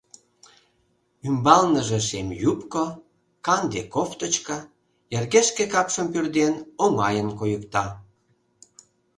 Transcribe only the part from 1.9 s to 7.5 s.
шем юбко, канде кофточка, йыргешке капшым пӱрден, оҥайын